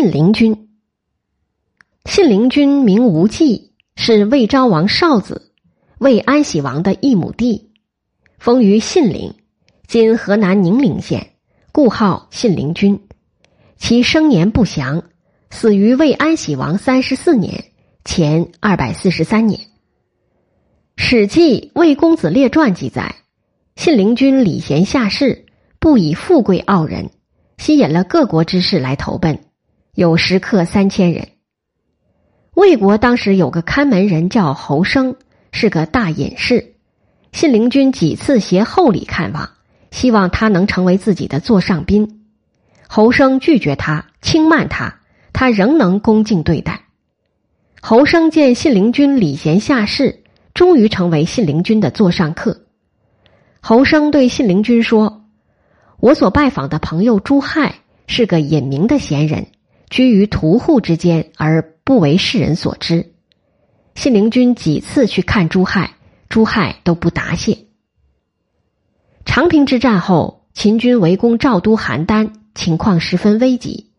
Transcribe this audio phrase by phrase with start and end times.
[0.00, 0.70] 信陵君。
[2.06, 5.52] 信陵君名无忌，是魏昭王少子，
[5.98, 7.72] 魏安喜王的一亩地，
[8.38, 9.34] 封于信陵，
[9.86, 11.32] 今河南宁陵县，
[11.70, 12.98] 故号信陵君。
[13.76, 15.02] 其生年不详，
[15.50, 17.64] 死于魏安喜王三十四年
[18.06, 19.60] （前二百四十三年）。
[21.02, 23.16] 《史记·魏公子列传》记载，
[23.76, 25.44] 信陵君礼贤下士，
[25.78, 27.10] 不以富贵傲人。
[27.58, 29.40] 吸引了各国之士来投奔，
[30.00, 31.28] 有食客三千人。
[32.54, 35.16] 魏国当时有个看门人叫侯生，
[35.52, 36.76] 是个大隐士。
[37.32, 39.50] 信陵君几次携厚礼看望，
[39.90, 42.22] 希望他能成为自己的座上宾。
[42.88, 45.00] 侯生拒绝他，轻慢他，
[45.34, 46.84] 他仍能恭敬对待。
[47.82, 50.22] 侯生见信陵君礼贤下士，
[50.54, 52.62] 终于成为信陵君的座上客。
[53.60, 55.26] 侯生对信陵君说。
[55.98, 57.74] 我所拜访的朋友朱亥
[58.06, 59.48] 是个隐名的贤人，
[59.90, 63.12] 居于屠户之间而不为世人所知。
[63.94, 65.96] 信陵君几次去看朱亥，
[66.28, 67.58] 朱亥都不答谢。
[69.24, 73.90] 长平之战后，秦军围攻赵都邯郸，情况十分危急。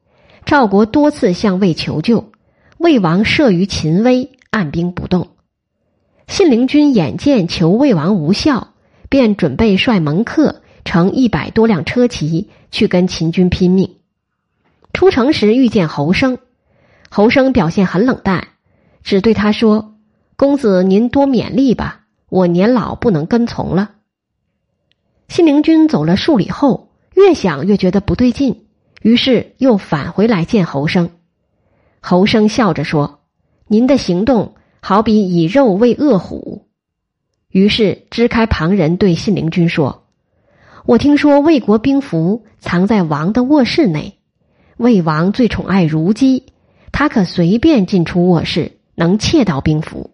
[0.46, 2.32] 赵国多次向魏求救，
[2.78, 5.28] 魏王慑于秦威，按兵不动。
[6.28, 8.74] 信陵君眼见求魏王无效，
[9.10, 10.62] 便准备率门客。
[10.84, 13.98] 乘一百多辆车骑去跟秦军拼命。
[14.94, 16.38] 出城时遇见侯生，
[17.10, 18.48] 侯生表现很冷淡，
[19.04, 19.96] 只对他说
[20.36, 23.92] ：“公子您多勉励吧，我年老不能跟从了。”
[25.28, 28.66] 信陵君走了数里后，越想越觉得不对劲，
[29.02, 31.10] 于是又返回来见侯生。
[32.02, 33.22] 侯生笑着说
[33.68, 36.68] ：“您的行动好比以肉喂饿虎。”
[37.50, 40.08] 于是支开旁人对信陵君说。
[40.86, 44.18] 我听说魏国兵符藏在王的卧室内，
[44.82, 46.48] 魏王最宠爱如姬，
[46.92, 50.10] 他可随便进出卧室，能窃到兵符。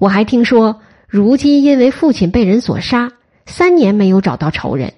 [0.00, 3.12] 我还听说如姬因为父亲被人所杀，
[3.46, 4.94] 三年没有找到仇人。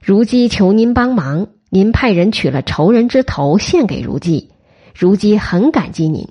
[0.00, 4.52] 如姬求您帮忙，您派人取了仇人之头献给如姬，
[4.94, 6.28] 如姬很感激您。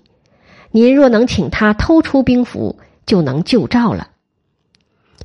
[0.71, 4.07] 您若能请他偷出兵符，就能救赵了。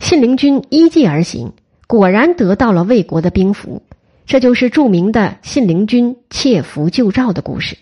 [0.00, 1.54] 信陵君依计而行。
[1.86, 3.82] 果然得到了魏国的兵符，
[4.26, 7.76] 这就是著名的信陵君窃符救赵的故事。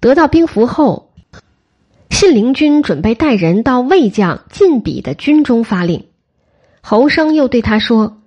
[0.00, 1.12] 得到兵符后，
[2.10, 6.06] 信陵君准备带人到魏将晋鄙的军中发令。
[6.80, 8.22] 侯生又对他说：“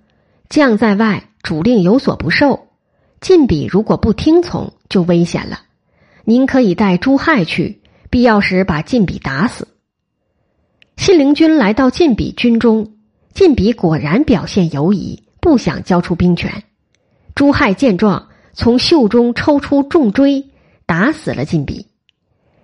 [0.50, 2.68] 将在外，主令有所不受。
[3.20, 5.60] 晋鄙如果不听从，就危险了。
[6.24, 7.80] 您可以带朱亥去，
[8.10, 9.68] 必要时把晋鄙打死。”
[10.96, 12.94] 信陵君来到晋鄙军中。
[13.32, 16.64] 晋鄙果然表现犹疑，不想交出兵权。
[17.34, 20.44] 朱亥见状，从袖中抽出重锥，
[20.86, 21.86] 打死了晋鄙。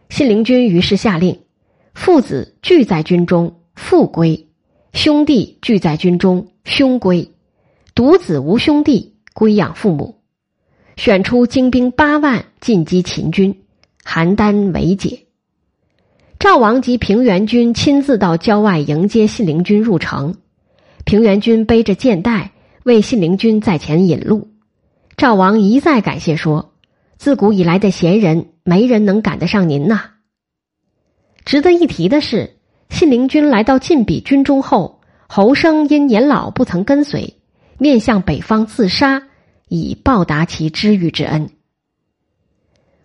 [0.09, 1.41] 信陵君于是下令：
[1.95, 4.47] 父子俱在军中，父归；
[4.93, 7.31] 兄弟俱在军中，兄归；
[7.95, 10.21] 独子无兄弟，归养父母。
[10.97, 13.63] 选出精兵八万进击秦军，
[14.05, 15.27] 邯郸为解。
[16.39, 20.37] 赵王及平原君亲自到郊外迎接信陵君入城。
[21.05, 22.53] 平原君背着箭袋
[22.85, 24.49] 为信陵君在前引路，
[25.17, 26.75] 赵王一再感谢说
[27.17, 30.11] ：“自古以来的贤人，没人能赶得上您呐。”
[31.47, 32.57] 值得一提的是，
[32.91, 37.39] 信陵君来到晋鄙军中后，侯生因年老不曾跟随，
[37.79, 39.23] 面向北方自杀，
[39.69, 41.49] 以报答其知遇之恩。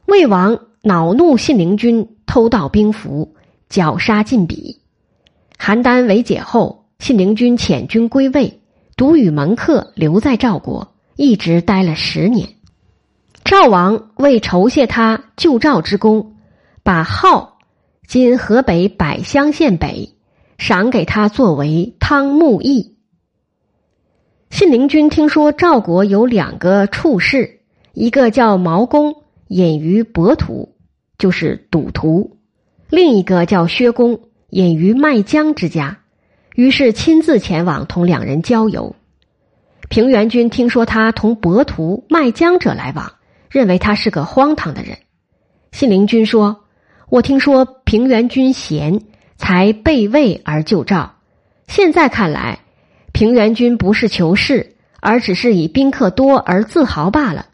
[0.07, 3.33] 魏王恼怒信陵君偷盗兵符，
[3.69, 4.79] 绞杀晋鄙。
[5.57, 6.77] 邯郸为解后。
[6.99, 8.58] 信陵君遣军归魏，
[8.99, 12.49] 独与门客留在赵国，一直待了十年。
[13.45, 16.35] 赵王为酬谢他救赵之功，
[16.83, 17.59] 把号
[18.09, 20.15] （今河北百乡县北）
[20.59, 22.97] 赏给他作为汤沐邑。
[24.49, 27.61] 信陵君听说赵国有两个处士，
[27.93, 30.75] 一个叫毛公，隐于博图，
[31.17, 32.31] 就是赌徒；
[32.89, 34.19] 另一个叫薛公，
[34.49, 35.98] 隐于麦江之家。
[36.59, 38.93] 于是亲自前往同两人交游。
[39.87, 43.13] 平原君听说他同博图卖江者来往，
[43.49, 44.97] 认为他是个荒唐的人。
[45.71, 46.65] 信陵君说
[47.07, 48.99] ：“我听说平原君贤，
[49.37, 51.15] 才背魏而救赵。
[51.69, 52.59] 现在看来，
[53.13, 57.45] 平原君不是求事，而只是以宾客多而自豪罢了。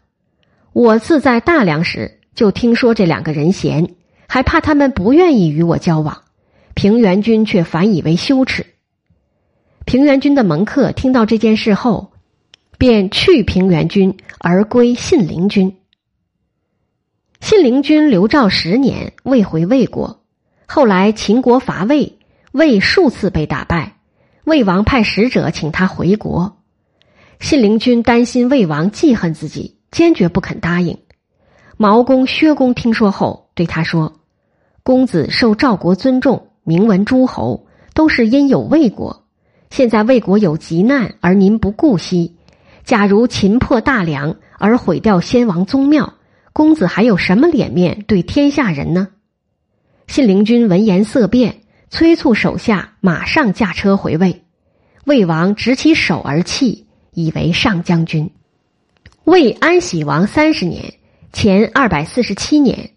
[0.72, 3.94] 我自在大梁时就听说这两个人贤，
[4.26, 6.22] 还怕他们不愿意与我交往。
[6.74, 8.66] 平原君却反以为羞耻。”
[9.86, 12.10] 平原君的门客听到这件事后，
[12.76, 15.76] 便去平原君而归信陵君。
[17.40, 20.24] 信陵君刘肇十年未回魏国，
[20.66, 22.18] 后来秦国伐魏，
[22.50, 23.98] 魏数次被打败，
[24.42, 26.56] 魏王派使者请他回国。
[27.38, 30.98] 信陵君担心魏王记恨自己，坚决不肯答应。
[31.76, 34.18] 毛公、薛公听说后，对他说
[34.82, 39.22] ：“公子受赵国尊重，名闻诸侯，都是因有魏国。
[39.76, 42.34] 现在魏国有急难，而您不顾惜。
[42.82, 46.14] 假如秦破大梁而毁掉先王宗庙，
[46.54, 49.08] 公子还有什么脸面对天下人呢？”
[50.08, 54.44] 信陵君闻言色变，催促手下马上驾车回魏。
[55.04, 58.30] 魏王执起手而泣，以为上将军。
[59.24, 60.94] 魏安喜王三十年。
[61.34, 62.92] 前二百四十七年，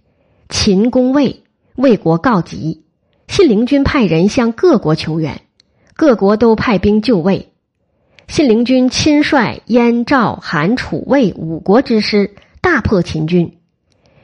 [0.47, 1.43] 秦攻魏，
[1.75, 2.85] 魏国告急，
[3.27, 5.41] 信陵君派人向各国求援，
[5.99, 7.49] 各国都派兵就位。
[8.29, 13.57] 信陵君亲率燕、赵、韩、楚、魏五国之师，大破秦军。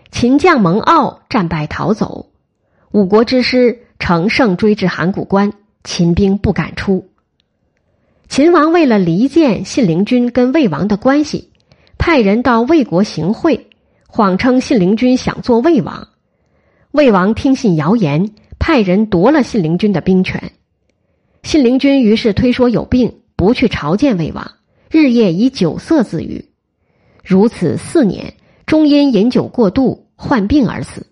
[0.09, 2.27] 秦将蒙骜战败逃走，
[2.93, 5.51] 五国之师乘胜追至函谷关，
[5.83, 7.09] 秦兵不敢出。
[8.29, 11.51] 秦王为了离间信陵君跟魏王的关系，
[11.97, 13.67] 派人到魏国行贿。
[14.07, 16.07] 谎称信陵君想做魏王，
[16.91, 20.53] 魏王听信谣言，派人夺了信陵君的兵权。
[21.45, 24.51] 信陵君于是推说有病，不去朝见魏王，
[24.89, 26.43] 日夜以酒色自娱。
[27.23, 28.33] 如此四年，
[28.65, 31.05] 终因饮酒过度患病而死。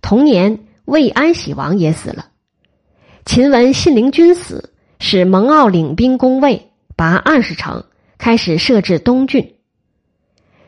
[0.00, 2.30] 同年，魏安喜王也死了。
[3.26, 7.84] 秦闻信陵君死，使蒙骜领兵攻魏，拔二十城，
[8.16, 9.56] 开始设置东郡。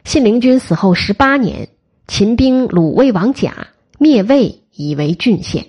[0.04, 1.70] 信陵君死后十八年，
[2.06, 5.64] 秦兵虏魏王甲，灭魏，以为郡县。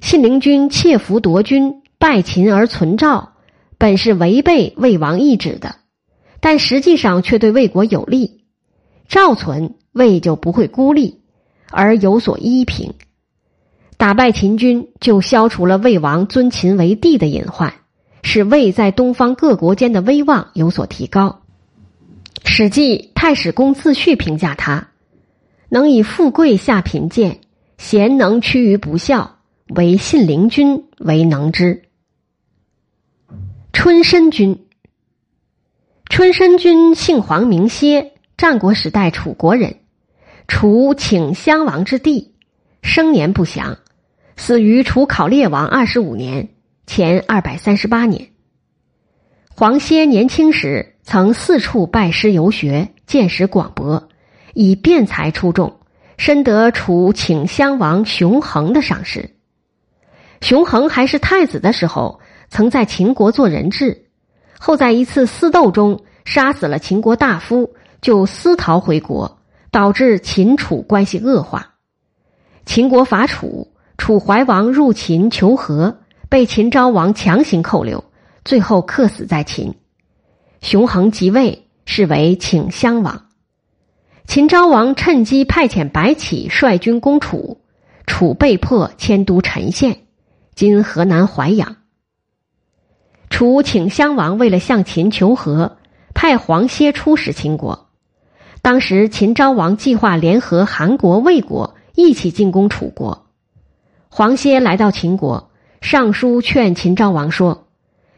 [0.00, 3.32] 信陵君窃符夺君，败秦而存赵，
[3.78, 5.76] 本是违背魏王意志的，
[6.40, 8.44] 但实际上却对魏国有利。
[9.08, 11.20] 赵存，魏就不会孤立，
[11.70, 12.94] 而有所依凭。
[13.96, 17.72] 打败秦军，就消除了魏王尊秦为帝的隐患，
[18.22, 21.40] 使魏在东方各国间的威望有所提高。
[22.48, 24.88] 《史记·太史公自序》评价他：
[25.68, 27.40] 能以富贵下贫贱，
[27.78, 29.35] 贤能屈于不孝，
[29.68, 31.82] 为信陵君为能之。
[33.72, 34.66] 春申君，
[36.08, 39.76] 春申君姓黄名歇，战国时代楚国人，
[40.48, 42.34] 楚顷襄王之弟，
[42.82, 43.78] 生年不详，
[44.36, 46.48] 死于楚考烈王二十五年
[46.86, 48.28] （前二百三十八年）。
[49.54, 50.92] 黄歇年轻时。
[51.08, 54.08] 曾四处拜师游学，见识广博，
[54.54, 55.78] 以辩才出众，
[56.18, 59.35] 深得楚顷襄王熊衡的赏识。
[60.40, 64.06] 熊衡还是太子的时候，曾在秦国做人质，
[64.58, 69.38] 后在一次私斗中杀死了秦国大夫，就私逃回国，
[69.70, 71.74] 导致秦楚关系恶化。
[72.64, 75.98] 秦国伐楚，楚怀王入秦求和，
[76.28, 78.04] 被秦昭王强行扣留，
[78.44, 79.74] 最后客死在秦。
[80.60, 83.26] 熊衡即位，是为顷襄王。
[84.26, 87.60] 秦昭王趁机派遣白起率军攻楚，
[88.06, 90.00] 楚被迫迁都陈县
[90.58, 91.76] （今河南淮阳）。
[93.28, 95.76] 楚顷襄王为了向秦求和，
[96.14, 97.88] 派黄歇出使秦国。
[98.62, 103.26] 当时秦昭王计划联合韩国、魏国一起进攻楚国。
[104.08, 105.50] 黄歇来到秦国，
[105.82, 107.66] 上书劝秦昭王说：“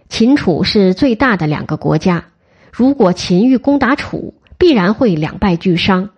[0.08, 2.26] 秦楚是最大的两个国家。”
[2.70, 6.10] 如果秦欲攻打楚，必然会两败俱伤，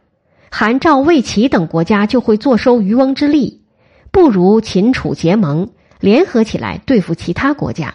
[0.50, 3.62] 韩赵魏齐等国家就会坐收渔翁之利。
[4.12, 7.95] 不如秦楚结盟，联合起来对付其他国家。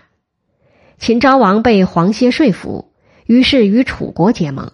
[0.98, 2.94] 秦昭王被黄歇说服，
[3.26, 4.72] 于是与楚国结盟。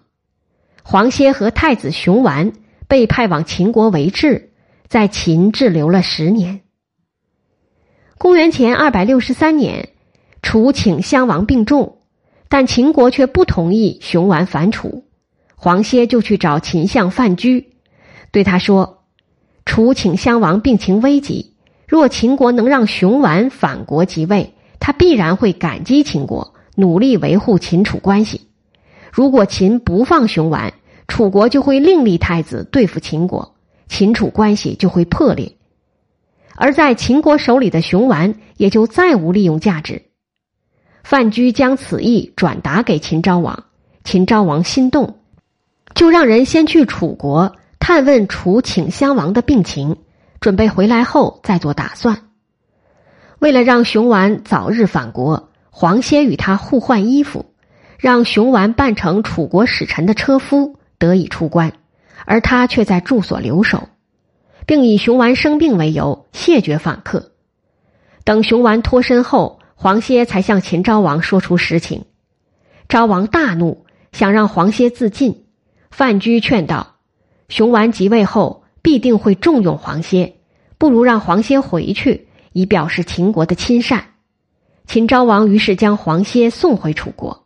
[0.84, 2.54] 黄歇和太子熊完
[2.88, 4.52] 被派往秦国为质，
[4.88, 6.62] 在秦滞留了十年。
[8.18, 9.90] 公元前二百六十三年，
[10.44, 11.98] 楚顷襄王病重。
[12.50, 15.06] 但秦国却不同意熊完反楚，
[15.56, 17.78] 黄歇就去找秦相范雎，
[18.34, 19.06] 对他说
[19.66, 21.51] ：“楚顷襄王病情危急，
[21.92, 28.40] 若秦国能让熊完反国即位，他必然会感激秦国，努力维护秦楚关系；
[29.12, 30.74] 如果秦不放熊完，
[31.10, 33.56] 楚国就会另立太子对付秦国，
[33.90, 35.58] 秦楚关系就会破裂，
[36.56, 40.04] 而在秦国手里的熊完也就再无利用价值。”
[41.04, 43.66] 范雎将此意转达给秦昭王，
[44.06, 45.18] 秦昭王心动，
[45.94, 49.98] 就让人先去楚国探问楚顷襄王的病情，
[50.42, 52.24] 准备回来后再做打算。
[53.38, 57.54] 为了让熊完早日返国，黄歇与他互换衣服，
[58.00, 61.74] 让熊完扮成楚国使臣的车夫得以出关，
[62.26, 63.88] 而他却在住所留守，
[64.66, 67.32] 并以熊完生病为由谢绝访客。
[68.24, 72.06] 等熊完脱身后，黄歇才向秦昭王说出实情。
[72.90, 75.46] 昭王大怒，想让黄歇自尽。
[75.92, 76.96] 范雎劝道
[77.50, 80.36] ：“熊完即位后，必定会重用黄歇，
[80.78, 84.06] 不如让黄歇回去，以表示秦国的亲善。”
[84.88, 87.46] 秦昭王于是将黄歇送回楚国。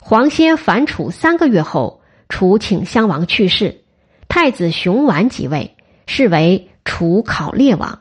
[0.00, 3.82] 黄歇反楚三个月后，楚顷襄王去世，
[4.28, 5.74] 太子熊完即位，
[6.06, 8.00] 是为楚考烈王。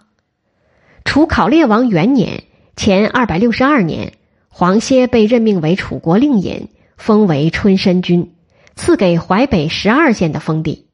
[1.06, 2.44] 楚考烈王元年
[2.76, 4.14] （前二百六十二年），
[4.48, 8.36] 黄歇被任命为楚国令尹，封为春申君，
[8.76, 10.89] 赐给淮北十二县的封地。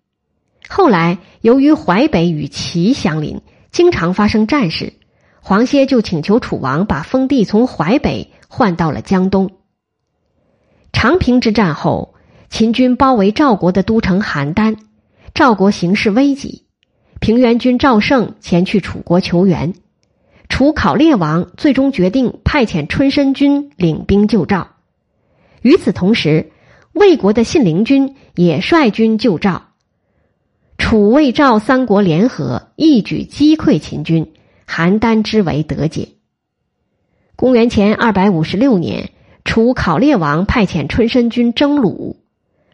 [0.67, 3.41] 后来，由于淮北与齐相邻，
[3.71, 4.93] 经常发生战事。
[5.39, 9.51] 黄歇就请求楚王把封地从淮北换到了江东。
[10.91, 12.15] 长平之战后，
[12.49, 14.77] 秦军包围赵国的都城邯郸，
[15.35, 16.65] 赵国形势危急，
[17.19, 19.75] 平原君赵胜前去楚国求援。
[20.49, 24.69] 楚考烈王最终决定派遣春申君领兵救赵。
[25.61, 26.51] 与此同时，
[26.93, 29.64] 魏国的信陵君也率军救赵。
[30.87, 34.33] 楚、魏、赵三国联合，一举击溃秦军。
[34.67, 36.09] 邯郸之围得解。
[37.35, 39.09] 公元前二百五十六年，
[39.43, 42.17] 楚考烈王派遣春申君征鲁。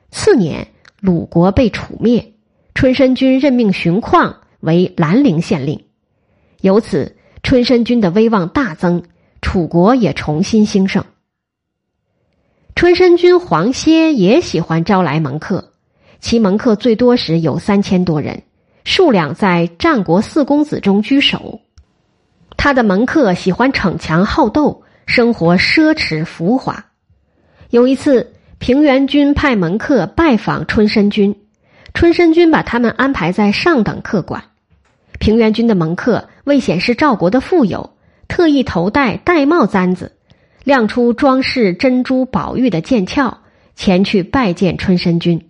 [0.10, 0.68] 次年，
[1.00, 2.34] 鲁国被楚灭，
[2.76, 5.86] 春申君任命荀况为兰陵县令。
[6.60, 9.04] 由此，春申君的威望大增，
[9.42, 11.06] 楚国也重新兴盛。
[12.76, 15.71] 春申君黄歇也喜欢招来门客，
[16.22, 18.44] 其门客最多时有三千多人，
[18.86, 21.60] 数量在战国四公子中居首。
[22.56, 26.86] 他的门客喜欢逞强好斗，生活奢侈浮华。
[27.72, 31.36] 有一次，平原君派门客拜访春申君，
[31.96, 34.44] 春申君把他们安排在上等客馆。
[35.20, 37.98] 平原君的门客为显示赵国的富有，
[38.28, 40.12] 特意头戴玳瑁簪子，
[40.64, 43.40] 亮出装饰珍珠宝玉的剑鞘，
[43.76, 45.48] 前去拜见春申君。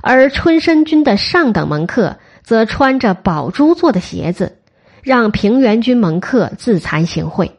[0.00, 4.58] 而春申君的上等门客则穿着宝珠做的鞋子。
[5.02, 7.50] 让平原君门客自惭形秽。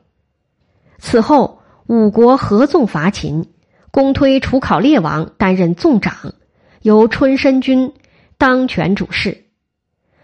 [0.98, 3.50] 此后，五国合纵伐秦，
[3.92, 6.36] 公推楚考烈王担任纵长，
[6.82, 7.92] 由春申君
[8.38, 9.44] 当权主事。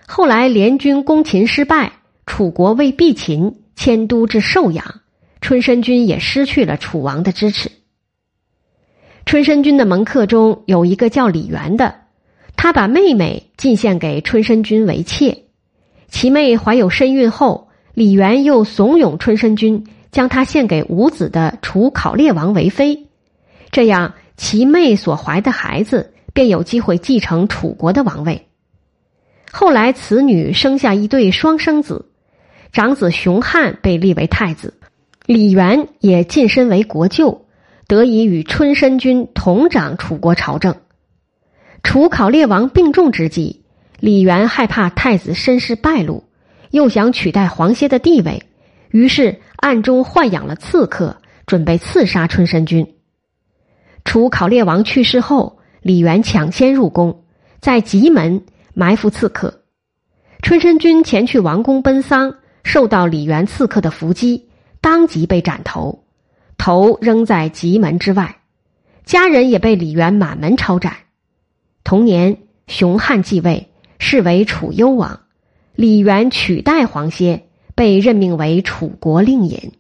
[0.08, 1.92] 后来联军攻秦失败，
[2.26, 5.02] 楚国为避秦，迁都至寿阳，
[5.42, 7.70] 春申君也失去了楚王的支持。
[9.30, 11.94] 春申君的门客中有一个叫李元的，
[12.56, 15.44] 他把妹妹进献给春申君为妾。
[16.08, 23.06] 其妹怀有身孕后，李元又怂恿春申君将她献给无子的楚考烈王为妃，
[23.70, 28.48] 这样其妹所怀的孩子便有机会继承楚国的王位。
[29.52, 32.08] 后来，此女生下一对双生子，
[32.72, 34.74] 长子熊汉被立为太子，
[35.28, 37.46] 李元也晋升为国舅，
[37.90, 40.76] 得以与春申君同掌楚国朝政。
[41.82, 43.66] 楚考烈王病重之际。
[44.00, 46.24] 李元害怕太子身世败露，
[46.70, 48.44] 又想取代黄歇的地位，
[48.92, 51.18] 于是暗中豢养了刺客，
[51.48, 52.94] 准备刺杀春申君。
[54.06, 57.24] 楚考烈王去世后，李元抢先入宫，
[57.60, 59.64] 在棘门埋伏刺客。
[60.42, 64.48] 春申君前去王宫奔丧，受到李元刺客的伏击，
[64.80, 66.06] 当即被斩头，
[66.60, 68.38] 头扔在棘门之外，
[69.04, 70.96] 家人也被李元满门抄斩。
[71.84, 72.38] 同年，
[72.68, 73.66] 熊汉继位。
[74.02, 75.20] 是为楚幽王，
[75.76, 79.74] 李元取代黄歇，被任命为楚国令尹。